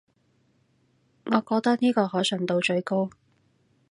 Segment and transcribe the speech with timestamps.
[1.25, 3.11] 我覺得呢個可信度最高